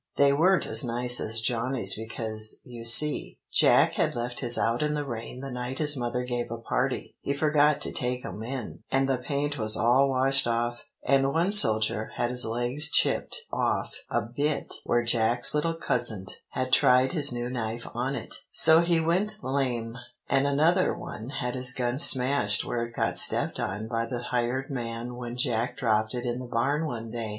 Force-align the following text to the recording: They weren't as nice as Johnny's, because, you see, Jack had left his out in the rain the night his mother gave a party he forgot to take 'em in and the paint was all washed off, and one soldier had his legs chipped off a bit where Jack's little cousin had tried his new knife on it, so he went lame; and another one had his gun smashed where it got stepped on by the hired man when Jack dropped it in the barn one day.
They 0.17 0.33
weren't 0.33 0.65
as 0.65 0.83
nice 0.83 1.19
as 1.19 1.41
Johnny's, 1.41 1.93
because, 1.95 2.59
you 2.65 2.83
see, 2.83 3.37
Jack 3.51 3.93
had 3.93 4.15
left 4.15 4.39
his 4.39 4.57
out 4.57 4.81
in 4.81 4.95
the 4.95 5.05
rain 5.05 5.41
the 5.41 5.51
night 5.51 5.77
his 5.77 5.95
mother 5.95 6.23
gave 6.23 6.49
a 6.49 6.57
party 6.57 7.15
he 7.21 7.33
forgot 7.33 7.79
to 7.81 7.91
take 7.91 8.25
'em 8.25 8.41
in 8.41 8.79
and 8.89 9.07
the 9.07 9.19
paint 9.19 9.59
was 9.59 9.77
all 9.77 10.09
washed 10.09 10.47
off, 10.47 10.85
and 11.05 11.31
one 11.31 11.51
soldier 11.51 12.09
had 12.15 12.31
his 12.31 12.45
legs 12.47 12.89
chipped 12.89 13.41
off 13.53 13.93
a 14.09 14.23
bit 14.23 14.73
where 14.87 15.03
Jack's 15.03 15.53
little 15.53 15.75
cousin 15.75 16.25
had 16.49 16.73
tried 16.73 17.11
his 17.11 17.31
new 17.31 17.47
knife 17.47 17.85
on 17.93 18.15
it, 18.15 18.33
so 18.49 18.79
he 18.81 18.99
went 18.99 19.43
lame; 19.43 19.95
and 20.27 20.47
another 20.47 20.95
one 20.95 21.29
had 21.29 21.53
his 21.53 21.73
gun 21.73 21.99
smashed 21.99 22.65
where 22.65 22.83
it 22.87 22.95
got 22.95 23.19
stepped 23.19 23.59
on 23.59 23.87
by 23.87 24.07
the 24.07 24.23
hired 24.31 24.71
man 24.71 25.15
when 25.15 25.37
Jack 25.37 25.77
dropped 25.77 26.15
it 26.15 26.25
in 26.25 26.39
the 26.39 26.47
barn 26.47 26.87
one 26.87 27.11
day. 27.11 27.29